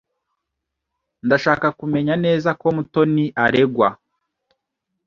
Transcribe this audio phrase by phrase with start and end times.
[1.25, 3.89] Ndashaka kumenya neza ko Mutoni aregwa.